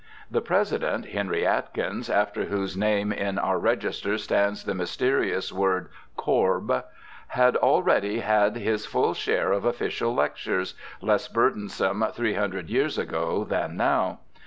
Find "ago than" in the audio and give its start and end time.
12.97-13.77